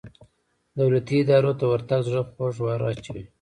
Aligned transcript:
دولتي 0.79 1.15
ادارو 1.21 1.51
ته 1.59 1.65
ورتګ 1.67 1.99
زړه 2.09 2.21
خوږ 2.33 2.55
وراچوي. 2.63 3.23